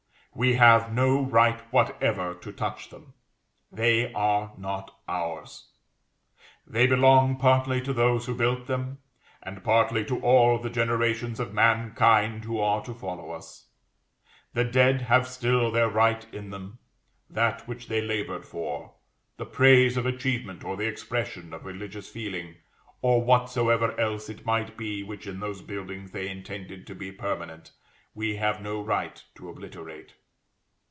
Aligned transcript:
We 0.33 0.53
have 0.53 0.93
no 0.93 1.21
right 1.25 1.59
whatever 1.73 2.33
to 2.35 2.53
touch 2.53 2.87
them. 2.87 3.15
They 3.69 4.13
are 4.13 4.53
not 4.57 4.95
ours. 5.05 5.71
They 6.65 6.87
belong 6.87 7.35
partly 7.35 7.81
to 7.81 7.91
those 7.91 8.27
who 8.27 8.33
built 8.33 8.65
them, 8.65 8.99
and 9.43 9.61
partly 9.61 10.05
to 10.05 10.21
all 10.21 10.57
the 10.57 10.69
generations 10.69 11.41
of 11.41 11.53
mankind 11.53 12.45
who 12.45 12.61
are 12.61 12.81
to 12.83 12.93
follow 12.93 13.31
us. 13.31 13.67
The 14.53 14.63
dead 14.63 15.01
have 15.01 15.27
still 15.27 15.69
their 15.69 15.89
right 15.89 16.25
in 16.33 16.49
them: 16.49 16.79
that 17.29 17.67
which 17.67 17.89
they 17.89 17.99
labored 18.01 18.45
for, 18.45 18.93
the 19.35 19.45
praise 19.45 19.97
of 19.97 20.05
achievement 20.05 20.63
or 20.63 20.77
the 20.77 20.87
expression 20.87 21.53
of 21.53 21.65
religious 21.65 22.07
feeling, 22.07 22.55
or 23.01 23.21
whatsoever 23.21 23.99
else 23.99 24.29
it 24.29 24.45
might 24.45 24.77
be 24.77 25.03
which 25.03 25.27
in 25.27 25.41
those 25.41 25.61
buildings 25.61 26.11
they 26.11 26.29
intended 26.29 26.87
to 26.87 26.95
be 26.95 27.11
permanent, 27.11 27.73
we 28.15 28.37
have 28.37 28.61
no 28.61 28.81
right 28.81 29.25
to 29.35 29.49
obliterate. 29.49 30.13